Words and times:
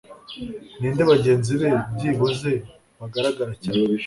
ninde 0.79 1.01
bagenzi 1.11 1.51
be 1.61 1.69
byibuze 1.95 2.51
bagaragara 2.99 3.53
cyane 3.63 3.87